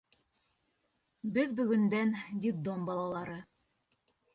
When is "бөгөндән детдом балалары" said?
1.61-3.41